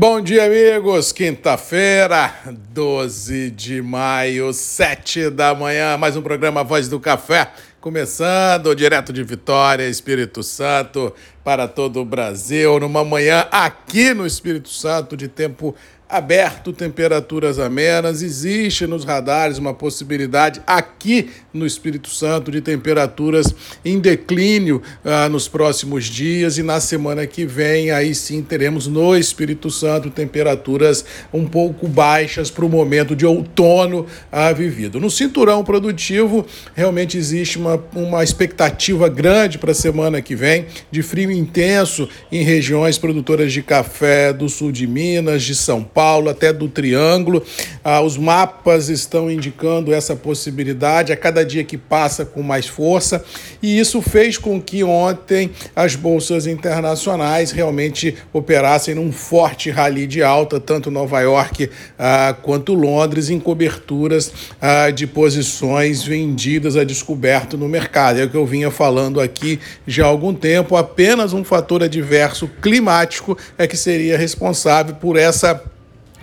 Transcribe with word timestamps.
Bom 0.00 0.20
dia, 0.20 0.44
amigos. 0.44 1.10
Quinta-feira, 1.10 2.32
12 2.70 3.50
de 3.50 3.82
maio, 3.82 4.52
7 4.52 5.28
da 5.28 5.52
manhã. 5.56 5.96
Mais 5.96 6.16
um 6.16 6.22
programa 6.22 6.62
Voz 6.62 6.88
do 6.88 7.00
Café. 7.00 7.50
Começando 7.80 8.76
direto 8.76 9.12
de 9.12 9.24
Vitória, 9.24 9.88
Espírito 9.88 10.40
Santo, 10.44 11.12
para 11.42 11.66
todo 11.66 12.00
o 12.00 12.04
Brasil, 12.04 12.78
numa 12.78 13.04
manhã 13.04 13.48
aqui 13.50 14.14
no 14.14 14.24
Espírito 14.24 14.68
Santo 14.68 15.16
de 15.16 15.26
tempo 15.26 15.74
aberto, 16.08 16.72
temperaturas 16.72 17.58
amenas. 17.58 18.22
Existe 18.22 18.86
nos 18.86 19.04
radares 19.04 19.58
uma 19.58 19.74
possibilidade 19.74 20.62
aqui 20.66 21.28
no 21.52 21.66
Espírito 21.66 22.08
Santo 22.08 22.50
de 22.50 22.62
temperaturas 22.62 23.54
em 23.84 23.98
declínio 23.98 24.80
ah, 25.04 25.28
nos 25.28 25.48
próximos 25.48 26.06
dias 26.06 26.56
e 26.56 26.62
na 26.62 26.80
semana 26.80 27.26
que 27.26 27.44
vem 27.44 27.90
aí 27.90 28.14
sim 28.14 28.42
teremos 28.42 28.86
no 28.86 29.16
Espírito 29.16 29.70
Santo 29.70 30.08
temperaturas 30.08 31.04
um 31.32 31.46
pouco 31.46 31.86
baixas 31.86 32.50
para 32.50 32.64
o 32.64 32.68
momento 32.68 33.14
de 33.14 33.26
outono 33.26 34.06
ah, 34.32 34.52
vivido. 34.52 34.98
No 34.98 35.10
cinturão 35.10 35.62
produtivo 35.62 36.46
realmente 36.74 37.18
existe 37.18 37.58
uma, 37.58 37.82
uma 37.94 38.24
expectativa 38.24 39.08
grande 39.08 39.58
para 39.58 39.72
a 39.72 39.74
semana 39.74 40.22
que 40.22 40.34
vem 40.34 40.66
de 40.90 41.02
frio 41.02 41.30
intenso 41.30 42.08
em 42.32 42.42
regiões 42.42 42.96
produtoras 42.96 43.52
de 43.52 43.62
café 43.62 44.32
do 44.32 44.48
sul 44.48 44.72
de 44.72 44.86
Minas, 44.86 45.42
de 45.42 45.54
São 45.54 45.82
Paulo 45.82 45.97
Paulo, 45.98 46.30
até 46.30 46.52
do 46.52 46.68
Triângulo. 46.68 47.42
Ah, 47.82 48.00
os 48.00 48.16
mapas 48.16 48.88
estão 48.88 49.28
indicando 49.28 49.92
essa 49.92 50.14
possibilidade 50.14 51.12
a 51.12 51.16
cada 51.16 51.44
dia 51.44 51.64
que 51.64 51.76
passa 51.76 52.24
com 52.24 52.40
mais 52.40 52.68
força, 52.68 53.24
e 53.60 53.80
isso 53.80 54.00
fez 54.00 54.38
com 54.38 54.62
que 54.62 54.84
ontem 54.84 55.50
as 55.74 55.96
bolsas 55.96 56.46
internacionais 56.46 57.50
realmente 57.50 58.14
operassem 58.32 58.94
num 58.94 59.10
forte 59.10 59.70
rally 59.70 60.06
de 60.06 60.22
alta, 60.22 60.60
tanto 60.60 60.88
Nova 60.88 61.20
York 61.20 61.68
ah, 61.98 62.32
quanto 62.42 62.74
Londres, 62.74 63.28
em 63.28 63.40
coberturas 63.40 64.32
ah, 64.60 64.90
de 64.90 65.04
posições 65.04 66.04
vendidas 66.04 66.76
a 66.76 66.84
descoberto 66.84 67.58
no 67.58 67.68
mercado. 67.68 68.20
É 68.20 68.24
o 68.24 68.30
que 68.30 68.36
eu 68.36 68.46
vinha 68.46 68.70
falando 68.70 69.20
aqui 69.20 69.58
já 69.84 70.04
há 70.04 70.08
algum 70.08 70.32
tempo, 70.32 70.76
apenas 70.76 71.32
um 71.32 71.42
fator 71.42 71.82
adverso 71.82 72.48
climático 72.62 73.36
é 73.58 73.66
que 73.66 73.76
seria 73.76 74.16
responsável 74.16 74.94
por 74.94 75.16
essa 75.16 75.60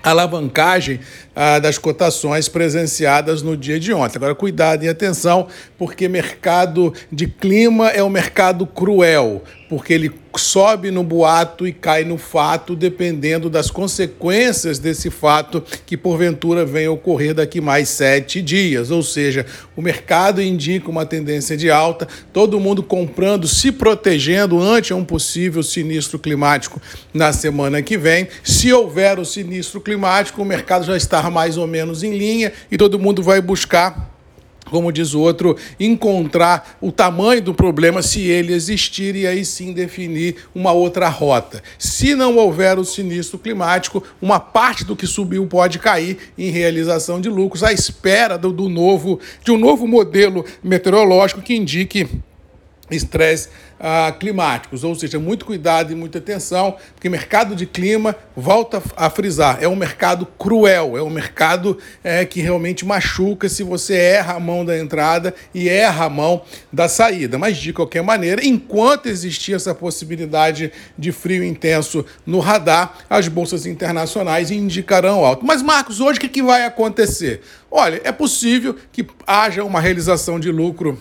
alavancagem 0.06 1.00
ah, 1.36 1.60
das 1.60 1.78
cotações 1.78 2.48
presenciadas 2.48 3.42
no 3.42 3.58
dia 3.58 3.80
de 3.80 3.92
ontem. 3.92 4.18
Agora, 4.18 4.36
cuidado 4.36 4.84
e 4.84 4.90
atenção, 4.90 5.48
porque 5.78 6.08
mercado 6.08 6.94
de 7.12 7.28
clima 7.28 7.90
é 7.90 8.04
um 8.04 8.10
mercado 8.10 8.68
cruel, 8.68 9.44
porque 9.68 9.94
ele 9.94 10.12
sobe 10.36 10.92
no 10.92 11.04
boato 11.04 11.68
e 11.68 11.72
cai 11.72 12.04
no 12.04 12.18
fato, 12.18 12.76
dependendo 12.76 13.50
das 13.50 13.72
consequências 13.72 14.80
desse 14.80 15.10
fato 15.10 15.64
que 15.86 15.96
porventura 15.96 16.66
venha 16.66 16.92
ocorrer 16.92 17.34
daqui 17.34 17.62
mais 17.62 17.90
sete 17.90 18.42
dias. 18.42 18.92
Ou 18.92 19.02
seja, 19.02 19.46
o 19.76 19.82
mercado 19.82 20.42
indica 20.42 20.90
uma 20.90 21.06
tendência 21.06 21.56
de 21.56 21.72
alta, 21.72 22.08
todo 22.34 22.60
mundo 22.60 22.84
comprando, 22.84 23.48
se 23.48 23.72
protegendo 23.72 24.62
ante 24.62 24.94
um 24.94 25.06
possível 25.06 25.64
sinistro 25.64 26.20
climático 26.20 26.82
na 27.14 27.32
semana 27.34 27.82
que 27.82 27.98
vem. 27.98 28.28
Se 28.44 28.72
houver 28.72 29.20
o 29.20 29.26
sinistro 29.26 29.80
climático, 29.82 30.42
o 30.42 30.46
mercado 30.46 30.86
já 30.86 30.98
está 30.98 31.30
mais 31.30 31.58
ou 31.58 31.66
menos 31.66 32.04
em 32.04 32.18
linha 32.18 32.52
e 32.70 32.78
todo 32.78 33.00
mundo 33.00 33.24
vai 33.24 33.42
buscar 33.42 34.15
como 34.70 34.92
diz 34.92 35.14
o 35.14 35.20
outro, 35.20 35.56
encontrar 35.80 36.78
o 36.82 36.92
tamanho 36.92 37.42
do 37.42 37.54
problema 37.54 38.02
se 38.02 38.22
ele 38.22 38.54
existir 38.54 39.16
e 39.16 39.28
aí 39.28 39.46
sim 39.46 39.74
definir 39.74 40.36
uma 40.54 40.72
outra 40.72 41.08
rota. 41.08 41.62
Se 41.78 42.16
não 42.16 42.38
houver 42.38 42.78
o 42.78 42.86
sinistro 42.86 43.38
climático, 43.38 44.04
uma 44.22 44.40
parte 44.40 44.84
do 44.84 44.96
que 44.96 45.08
subiu 45.08 45.46
pode 45.48 45.80
cair 45.80 46.18
em 46.38 46.50
realização 46.50 47.22
de 47.22 47.30
lucros 47.30 47.64
à 47.64 47.72
espera 47.72 48.38
do, 48.38 48.52
do 48.52 48.70
novo 48.70 49.20
de 49.44 49.52
um 49.52 49.58
novo 49.58 49.88
modelo 49.88 50.46
meteorológico 50.64 51.42
que 51.42 51.56
indique 51.56 52.08
estresse 52.92 53.50
ah, 53.80 54.14
climáticos, 54.18 54.84
ou 54.84 54.96
seja, 54.96 55.20
muito 55.20 55.46
cuidado 55.46 55.92
e 55.92 55.96
muita 55.96 56.20
atenção, 56.20 56.76
porque 56.94 57.10
mercado 57.10 57.56
de 57.56 57.66
clima, 57.66 58.16
volta 58.36 58.82
a 58.96 59.10
frisar, 59.10 59.58
é 59.62 59.68
um 59.68 59.76
mercado 59.76 60.26
cruel, 60.26 60.98
é 60.98 61.02
um 61.02 61.10
mercado 61.10 61.78
é, 62.04 62.26
que 62.26 62.42
realmente 62.42 62.86
machuca 62.86 63.50
se 63.50 63.64
você 63.64 63.96
erra 63.96 64.36
a 64.36 64.40
mão 64.40 64.64
da 64.64 64.78
entrada 64.78 65.34
e 65.54 65.68
erra 65.68 66.06
a 66.06 66.10
mão 66.10 66.44
da 66.72 66.88
saída. 66.88 67.38
Mas, 67.38 67.58
de 67.58 67.74
qualquer 67.74 68.04
maneira, 68.04 68.46
enquanto 68.46 69.08
existir 69.08 69.54
essa 69.54 69.74
possibilidade 69.74 70.72
de 70.98 71.12
frio 71.12 71.44
intenso 71.44 72.06
no 72.26 72.40
radar, 72.40 72.98
as 73.10 73.28
bolsas 73.28 73.66
internacionais 73.66 74.52
indicarão 74.52 75.26
alto. 75.26 75.46
Mas, 75.46 75.62
Marcos, 75.62 76.00
hoje 76.00 76.18
o 76.18 76.22
que, 76.22 76.30
que 76.30 76.44
vai 76.44 76.66
acontecer? 76.66 77.42
Olha, 77.70 78.00
é 78.04 78.12
possível 78.12 78.76
que 78.92 79.06
haja 79.28 79.64
uma 79.64 79.82
realização 79.82 80.40
de 80.40 80.52
lucro 80.52 80.98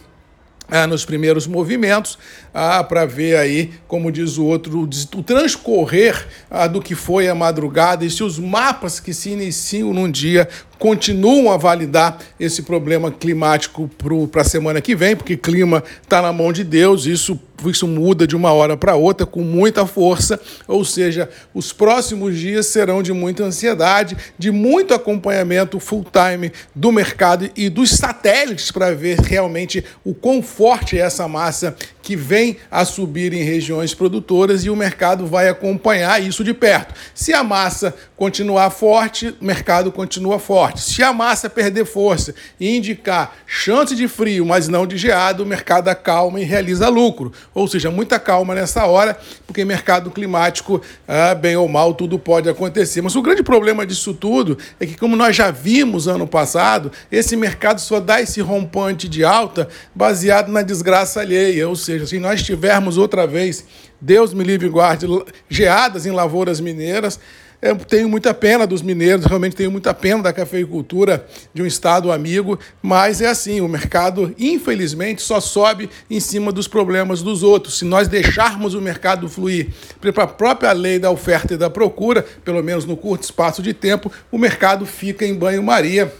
ah, 0.69 0.87
nos 0.87 1.05
primeiros 1.05 1.47
movimentos, 1.47 2.19
ah, 2.53 2.83
para 2.83 3.05
ver 3.05 3.37
aí, 3.37 3.73
como 3.87 4.11
diz 4.11 4.39
o 4.39 4.45
outro, 4.45 4.89
o 5.15 5.23
transcorrer 5.23 6.27
ah, 6.51 6.67
do 6.67 6.81
que 6.81 6.95
foi 6.95 7.29
a 7.29 7.35
madrugada 7.35 8.05
e 8.05 8.11
se 8.11 8.23
os 8.23 8.39
mapas 8.39 8.99
que 8.99 9.13
se 9.13 9.31
iniciam 9.31 9.93
num 9.93 10.11
dia 10.11 10.49
continuam 10.79 11.53
a 11.53 11.57
validar 11.57 12.19
esse 12.39 12.63
problema 12.63 13.11
climático 13.11 13.91
para 14.31 14.43
a 14.43 14.45
semana 14.45 14.81
que 14.81 14.95
vem, 14.95 15.17
porque 15.17 15.37
clima 15.37 15.83
está 16.03 16.21
na 16.21 16.33
mão 16.33 16.53
de 16.53 16.65
Deus, 16.65 17.07
isso, 17.07 17.39
isso 17.67 17.87
muda 17.87 18.27
de 18.27 18.37
uma 18.37 18.53
hora 18.53 18.77
para 18.77 18.95
outra 18.95 19.27
com 19.27 19.43
muita 19.43 19.87
força, 19.87 20.41
ou 20.67 20.85
seja, 20.85 21.29
os 21.55 21.73
próximos 21.73 22.39
dias 22.39 22.67
serão 22.67 23.03
de 23.03 23.13
muita 23.13 23.45
ansiedade, 23.45 24.17
de 24.39 24.51
muito 24.51 24.95
acompanhamento 24.95 25.81
full 25.81 26.05
time 26.05 26.53
do 26.75 26.93
mercado 26.93 27.51
e 27.57 27.69
dos 27.69 27.91
satélites 27.91 28.71
para 28.71 28.95
ver 28.95 29.19
realmente 29.19 29.85
o 30.05 30.15
quão 30.15 30.43
forte 30.43 30.99
é 30.99 31.01
essa 31.01 31.27
massa 31.29 31.77
que 32.05 32.15
vem 32.15 32.59
a 32.71 32.85
subir 32.85 33.33
em 33.33 33.43
regiões 33.43 33.95
produtoras 33.95 34.63
e 34.63 34.69
o 34.69 34.77
mercado 34.77 35.27
vai 35.27 35.49
acompanhar 35.49 36.23
isso 36.23 36.45
de 36.45 36.53
perto. 36.53 36.95
Se 37.15 37.33
a 37.33 37.43
massa 37.43 37.95
continuar 38.15 38.69
forte, 38.69 39.35
o 39.41 39.45
mercado 39.45 39.91
continua 39.91 40.39
forte. 40.39 40.83
Se 40.83 41.03
a 41.03 41.15
massa 41.15 41.49
perder 41.49 41.87
força 41.87 42.35
e 42.61 42.77
indicar 42.77 43.35
chance 43.47 43.97
de 43.97 44.07
frio, 44.07 44.45
mas 44.45 44.69
não 44.69 44.87
de 44.87 44.99
geado, 44.99 45.43
o 45.43 45.47
mercado 45.47 45.89
acalma 45.89 46.39
e 46.39 46.45
realiza 46.45 46.91
lucro. 46.91 47.33
Ou 47.55 47.67
seja, 47.67 47.91
muita 47.91 48.19
calma 48.19 48.55
nessa 48.55 48.85
hora, 48.85 49.19
porque 49.47 49.65
mercado 49.65 50.11
climático, 50.11 50.83
ah, 51.09 51.35
bem 51.35 51.57
ou 51.57 51.69
mal, 51.69 51.95
tudo 51.95 52.19
pode 52.19 52.51
acontecer. 52.51 53.01
Mas 53.01 53.17
o 53.17 53.23
grande 53.23 53.43
problema 53.43 53.87
disso 53.87 54.13
tudo 54.13 54.59
é 54.79 54.85
que, 54.85 54.99
como 54.99 55.17
nós 55.17 55.35
já 55.35 55.51
vimos 55.51 56.07
ano 56.07 56.27
passado, 56.27 56.93
esse 57.11 57.35
mercado 57.35 57.81
só 57.81 57.99
dá 57.99 58.21
esse 58.21 58.43
rompante 58.43 59.09
de 59.09 59.25
alta 59.25 59.69
baseado 59.95 60.53
na 60.53 60.61
desgraça 60.61 61.21
alheia, 61.21 61.67
ou 61.67 61.75
seja, 61.75 61.94
seja, 61.95 62.07
se 62.07 62.19
nós 62.19 62.43
tivermos 62.43 62.99
outra 62.99 63.27
vez, 63.27 63.65
Deus 64.01 64.35
me 64.35 64.45
livre 64.45 64.67
e 64.67 64.71
guarde, 64.71 65.07
geadas 65.49 66.07
em 66.07 66.11
lavouras 66.11 66.61
mineiras, 66.61 67.19
eu 67.63 67.77
tenho 67.77 68.11
muita 68.11 68.35
pena 68.35 68.67
dos 68.67 68.83
mineiros, 68.83 69.25
realmente 69.25 69.57
tenho 69.57 69.71
muita 69.71 69.95
pena 69.95 70.25
da 70.25 70.35
cafeicultura 70.35 71.27
de 71.55 71.63
um 71.63 71.67
estado 71.67 72.13
amigo, 72.13 72.59
mas 72.83 73.23
é 73.23 73.29
assim, 73.29 73.63
o 73.63 73.69
mercado, 73.69 74.35
infelizmente, 74.39 75.23
só 75.23 75.41
sobe 75.41 75.89
em 76.11 76.21
cima 76.21 76.53
dos 76.53 76.69
problemas 76.69 77.23
dos 77.23 77.43
outros. 77.43 77.79
Se 77.79 77.87
nós 77.87 78.07
deixarmos 78.07 78.75
o 78.75 78.83
mercado 78.83 79.31
fluir 79.31 79.69
para 79.99 80.25
a 80.25 80.27
própria 80.27 80.73
lei 80.73 80.99
da 80.99 81.11
oferta 81.11 81.55
e 81.55 81.57
da 81.57 81.71
procura, 81.71 82.23
pelo 82.45 82.63
menos 82.63 82.85
no 82.85 82.99
curto 82.99 83.23
espaço 83.23 83.63
de 83.63 83.73
tempo, 83.73 84.13
o 84.31 84.37
mercado 84.37 84.85
fica 84.85 85.25
em 85.25 85.35
banho-maria 85.35 86.13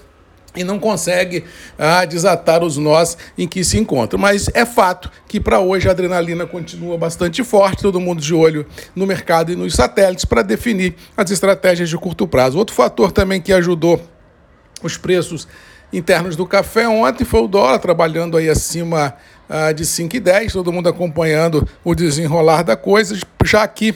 e 0.57 0.63
não 0.63 0.79
consegue 0.79 1.45
ah, 1.79 2.05
desatar 2.05 2.63
os 2.63 2.77
nós 2.77 3.17
em 3.37 3.47
que 3.47 3.65
se 3.65 3.79
encontra. 3.79 4.19
Mas 4.19 4.49
é 4.55 4.65
fato 4.65 5.11
que 5.27 5.41
para 5.41 5.61
hoje 5.61 5.89
a 5.89 5.91
adrenalina 5.91 6.47
continua 6.47 6.97
bastante 6.97 7.43
forte, 7.43 7.83
todo 7.83 8.01
mundo 8.01 8.21
de 8.21 8.35
olho 8.35 8.67
no 8.95 9.07
mercado 9.07 9.53
e 9.53 9.57
nos 9.57 9.75
satélites 9.75 10.25
para 10.25 10.43
definir 10.43 10.95
as 11.17 11.31
estratégias 11.31 11.89
de 11.89 11.99
curto 11.99 12.27
prazo. 12.27 12.59
Outro 12.59 12.75
fator 12.75 13.11
também 13.11 13.41
que 13.41 13.53
ajudou 13.53 14.01
os 14.83 14.97
preços 14.97 15.49
internos 15.93 16.37
do 16.37 16.47
café 16.47 16.89
ontem 16.89 17.25
foi 17.25 17.43
o 17.43 17.49
dólar 17.49 17.79
trabalhando 17.79 18.37
aí 18.37 18.49
acima 18.49 19.15
ah, 19.49 19.73
de 19.73 19.85
5,10, 19.85 20.53
todo 20.53 20.73
mundo 20.73 20.89
acompanhando 20.89 21.67
o 21.83 21.95
desenrolar 21.95 22.63
da 22.63 22.77
coisa, 22.77 23.17
já 23.45 23.67
que 23.67 23.95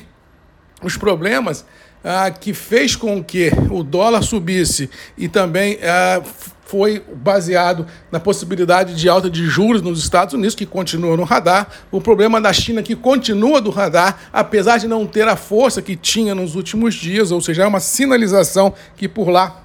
os 0.82 0.96
problemas 0.96 1.64
ah, 2.02 2.30
que 2.30 2.52
fez 2.52 2.96
com 2.96 3.22
que 3.22 3.50
o 3.70 3.82
dólar 3.82 4.22
subisse 4.22 4.88
e 5.16 5.28
também 5.28 5.78
ah, 5.82 6.22
foi 6.68 7.02
baseado 7.14 7.86
na 8.12 8.20
possibilidade 8.20 8.94
de 8.94 9.08
alta 9.08 9.30
de 9.30 9.46
juros 9.46 9.80
nos 9.80 9.98
Estados 9.98 10.34
Unidos, 10.34 10.54
que 10.54 10.66
continua 10.66 11.16
no 11.16 11.24
radar, 11.24 11.66
o 11.90 11.98
problema 11.98 12.38
da 12.40 12.52
China, 12.52 12.82
que 12.82 12.94
continua 12.94 13.58
do 13.58 13.70
radar, 13.70 14.28
apesar 14.30 14.76
de 14.76 14.86
não 14.86 15.06
ter 15.06 15.26
a 15.26 15.34
força 15.34 15.80
que 15.80 15.96
tinha 15.96 16.34
nos 16.34 16.54
últimos 16.54 16.94
dias, 16.94 17.30
ou 17.30 17.40
seja, 17.40 17.62
é 17.62 17.66
uma 17.66 17.80
sinalização 17.80 18.74
que 18.96 19.08
por 19.08 19.30
lá 19.30 19.64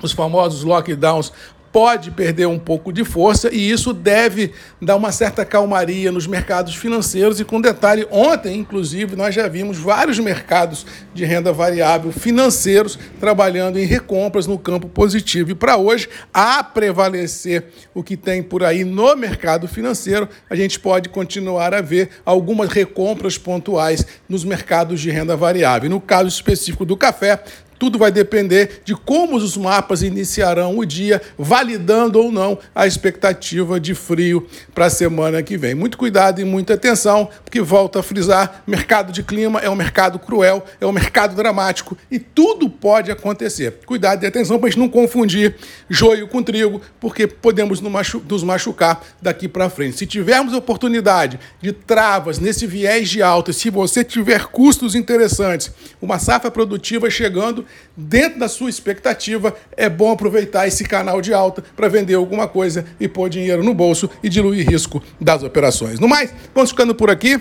os 0.00 0.12
famosos 0.12 0.62
lockdowns 0.62 1.32
pode 1.78 2.10
perder 2.10 2.46
um 2.46 2.58
pouco 2.58 2.92
de 2.92 3.04
força 3.04 3.54
e 3.54 3.70
isso 3.70 3.92
deve 3.92 4.52
dar 4.82 4.96
uma 4.96 5.12
certa 5.12 5.44
calmaria 5.44 6.10
nos 6.10 6.26
mercados 6.26 6.74
financeiros. 6.74 7.38
E 7.38 7.44
com 7.44 7.60
detalhe, 7.60 8.04
ontem, 8.10 8.58
inclusive, 8.58 9.14
nós 9.14 9.32
já 9.32 9.46
vimos 9.46 9.78
vários 9.78 10.18
mercados 10.18 10.84
de 11.14 11.24
renda 11.24 11.52
variável 11.52 12.10
financeiros 12.10 12.98
trabalhando 13.20 13.78
em 13.78 13.84
recompras 13.84 14.44
no 14.44 14.58
campo 14.58 14.88
positivo. 14.88 15.52
E 15.52 15.54
para 15.54 15.76
hoje, 15.76 16.08
a 16.34 16.64
prevalecer 16.64 17.66
o 17.94 18.02
que 18.02 18.16
tem 18.16 18.42
por 18.42 18.64
aí 18.64 18.82
no 18.82 19.14
mercado 19.14 19.68
financeiro, 19.68 20.28
a 20.50 20.56
gente 20.56 20.80
pode 20.80 21.08
continuar 21.08 21.72
a 21.72 21.80
ver 21.80 22.10
algumas 22.26 22.70
recompras 22.70 23.38
pontuais 23.38 24.04
nos 24.28 24.42
mercados 24.44 25.00
de 25.00 25.12
renda 25.12 25.36
variável. 25.36 25.88
No 25.88 26.00
caso 26.00 26.26
específico 26.26 26.84
do 26.84 26.96
café, 26.96 27.40
tudo 27.78 27.98
vai 27.98 28.10
depender 28.10 28.82
de 28.84 28.94
como 28.94 29.36
os 29.36 29.56
mapas 29.56 30.02
iniciarão 30.02 30.78
o 30.78 30.84
dia, 30.84 31.20
validando 31.38 32.18
ou 32.18 32.32
não 32.32 32.58
a 32.74 32.86
expectativa 32.86 33.78
de 33.78 33.94
frio 33.94 34.46
para 34.74 34.86
a 34.86 34.90
semana 34.90 35.42
que 35.42 35.56
vem. 35.56 35.74
Muito 35.74 35.96
cuidado 35.96 36.40
e 36.40 36.44
muita 36.44 36.74
atenção, 36.74 37.28
porque 37.44 37.60
volta 37.60 38.00
a 38.00 38.02
frisar: 38.02 38.62
mercado 38.66 39.12
de 39.12 39.22
clima 39.22 39.60
é 39.60 39.70
um 39.70 39.74
mercado 39.74 40.18
cruel, 40.18 40.64
é 40.80 40.86
um 40.86 40.92
mercado 40.92 41.34
dramático 41.34 41.96
e 42.10 42.18
tudo 42.18 42.68
pode 42.68 43.10
acontecer. 43.10 43.78
Cuidado 43.86 44.24
e 44.24 44.26
atenção 44.26 44.58
para 44.58 44.68
a 44.68 44.70
gente 44.70 44.80
não 44.80 44.88
confundir 44.88 45.56
joio 45.88 46.26
com 46.28 46.42
trigo, 46.42 46.80
porque 47.00 47.26
podemos 47.26 47.80
nos 47.80 48.42
machucar 48.42 49.02
daqui 49.20 49.48
para 49.48 49.70
frente. 49.70 49.96
Se 49.96 50.06
tivermos 50.06 50.52
oportunidade 50.52 51.38
de 51.60 51.72
travas 51.72 52.38
nesse 52.38 52.66
viés 52.66 53.08
de 53.08 53.22
alta, 53.22 53.52
se 53.52 53.70
você 53.70 54.02
tiver 54.02 54.46
custos 54.46 54.94
interessantes, 54.94 55.70
uma 56.00 56.18
safra 56.18 56.50
produtiva 56.50 57.08
chegando, 57.10 57.64
dentro 57.96 58.38
da 58.38 58.48
sua 58.48 58.70
expectativa, 58.70 59.54
é 59.76 59.88
bom 59.88 60.12
aproveitar 60.12 60.66
esse 60.66 60.84
canal 60.84 61.20
de 61.20 61.32
alta 61.32 61.62
para 61.76 61.88
vender 61.88 62.14
alguma 62.14 62.46
coisa 62.46 62.84
e 63.00 63.08
pôr 63.08 63.28
dinheiro 63.28 63.62
no 63.62 63.74
bolso 63.74 64.08
e 64.22 64.28
diluir 64.28 64.68
risco 64.68 65.02
das 65.20 65.42
operações. 65.42 65.98
No 65.98 66.08
mais, 66.08 66.32
vamos 66.54 66.70
ficando 66.70 66.94
por 66.94 67.10
aqui, 67.10 67.40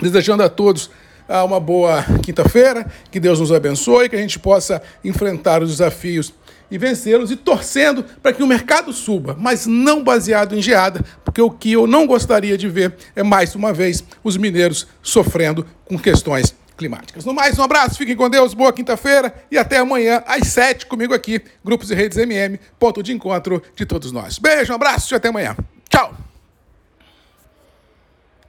desejando 0.00 0.42
a 0.42 0.48
todos 0.48 0.90
ah, 1.28 1.44
uma 1.44 1.60
boa 1.60 2.04
quinta-feira, 2.22 2.86
que 3.10 3.20
Deus 3.20 3.38
nos 3.38 3.52
abençoe, 3.52 4.08
que 4.08 4.16
a 4.16 4.20
gente 4.20 4.38
possa 4.38 4.82
enfrentar 5.04 5.62
os 5.62 5.70
desafios 5.70 6.32
e 6.70 6.76
vencê-los 6.76 7.30
e 7.30 7.36
torcendo 7.36 8.04
para 8.22 8.32
que 8.32 8.42
o 8.42 8.46
mercado 8.46 8.92
suba, 8.92 9.36
mas 9.38 9.66
não 9.66 10.02
baseado 10.02 10.54
em 10.54 10.62
geada, 10.62 11.04
porque 11.24 11.40
o 11.40 11.50
que 11.50 11.72
eu 11.72 11.86
não 11.86 12.06
gostaria 12.06 12.58
de 12.58 12.68
ver 12.68 12.94
é 13.16 13.22
mais 13.22 13.54
uma 13.54 13.72
vez 13.72 14.04
os 14.22 14.36
mineiros 14.36 14.86
sofrendo 15.02 15.66
com 15.86 15.98
questões 15.98 16.54
climáticas. 16.78 17.24
No 17.24 17.34
mais, 17.34 17.58
um 17.58 17.62
abraço, 17.62 17.98
fiquem 17.98 18.16
com 18.16 18.30
Deus, 18.30 18.54
boa 18.54 18.72
quinta-feira 18.72 19.34
e 19.50 19.58
até 19.58 19.78
amanhã 19.78 20.22
às 20.26 20.46
sete 20.48 20.86
comigo 20.86 21.12
aqui, 21.12 21.42
Grupos 21.62 21.90
e 21.90 21.94
Redes 21.94 22.16
MM, 22.16 22.58
ponto 22.78 23.02
de 23.02 23.12
encontro 23.12 23.62
de 23.74 23.84
todos 23.84 24.12
nós. 24.12 24.38
Beijo, 24.38 24.72
um 24.72 24.76
abraço 24.76 25.12
e 25.12 25.16
até 25.16 25.28
amanhã. 25.28 25.54
Tchau! 25.90 26.27